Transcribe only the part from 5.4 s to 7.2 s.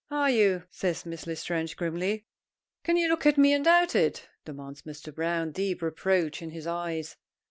deep reproach in his eyes.